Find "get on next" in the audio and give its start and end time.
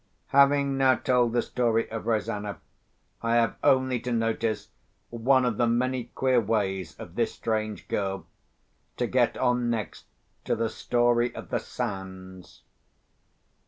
9.05-10.05